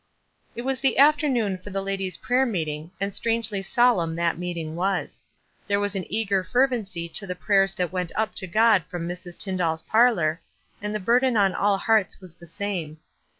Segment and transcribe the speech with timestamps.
[0.55, 5.23] It was the afternoon for the ladies' prayer meeting, and strangely solemn that meeting was.
[5.67, 9.37] There was an eager fervency to the prayers that went up to God from Mrs.
[9.37, 10.41] Tyndall's parlor,
[10.81, 12.97] and the burden on all hearts was the same.